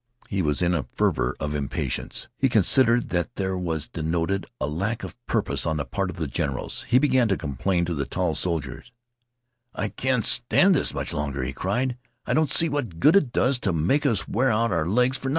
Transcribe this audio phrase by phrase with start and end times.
[0.29, 2.27] He was in a fever of impatience.
[2.39, 6.25] He considered that there was denoted a lack of purpose on the part of the
[6.25, 6.87] generals.
[6.89, 8.83] He began to complain to the tall soldier.
[9.75, 11.97] "I can't stand this much longer," he cried.
[12.25, 15.25] "I don't see what good it does to make us wear out our legs for
[15.29, 15.29] nothin'."